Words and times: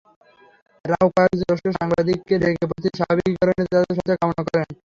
রাও 0.85 1.07
কয়েকজন 1.15 1.39
জ্যেষ্ঠ 1.41 1.65
সাংবাদিককে 1.77 2.35
ডেকে 2.41 2.65
পরিস্থিতি 2.69 2.97
স্বাভাবিকীকরণে 2.99 3.63
তাঁদের 3.63 3.89
সহায়তা 3.89 4.15
কামনা 4.21 4.41
করেন। 4.47 4.67